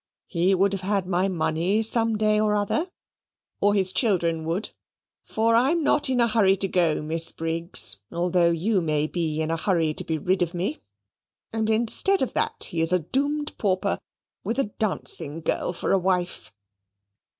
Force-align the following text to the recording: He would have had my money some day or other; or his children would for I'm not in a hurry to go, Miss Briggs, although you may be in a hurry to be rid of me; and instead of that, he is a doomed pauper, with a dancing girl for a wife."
He 0.25 0.55
would 0.55 0.71
have 0.73 0.81
had 0.81 1.05
my 1.05 1.27
money 1.27 1.83
some 1.83 2.17
day 2.17 2.39
or 2.39 2.55
other; 2.55 2.89
or 3.59 3.75
his 3.75 3.93
children 3.93 4.45
would 4.45 4.71
for 5.25 5.53
I'm 5.55 5.83
not 5.83 6.09
in 6.09 6.19
a 6.19 6.27
hurry 6.27 6.57
to 6.57 6.67
go, 6.67 7.03
Miss 7.03 7.31
Briggs, 7.31 7.99
although 8.11 8.49
you 8.49 8.81
may 8.81 9.05
be 9.05 9.41
in 9.43 9.51
a 9.51 9.57
hurry 9.57 9.93
to 9.93 10.03
be 10.03 10.17
rid 10.17 10.41
of 10.41 10.55
me; 10.55 10.79
and 11.53 11.69
instead 11.69 12.23
of 12.23 12.33
that, 12.33 12.63
he 12.63 12.81
is 12.81 12.91
a 12.91 12.97
doomed 12.97 13.55
pauper, 13.59 13.99
with 14.43 14.57
a 14.57 14.71
dancing 14.79 15.39
girl 15.39 15.71
for 15.71 15.91
a 15.91 15.99
wife." 15.99 16.51